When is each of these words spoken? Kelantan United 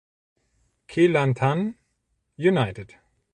Kelantan 0.87 1.77
United 2.49 2.89